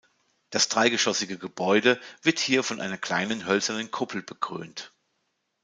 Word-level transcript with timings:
Das 0.49 0.67
dreigeschossige 0.67 1.37
Gebäude 1.37 2.01
wird 2.23 2.39
hier 2.39 2.63
von 2.63 2.81
einer 2.81 2.97
kleinen 2.97 3.45
hölzernen 3.45 3.91
Kuppel 3.91 4.23
bekrönt. 4.23 4.91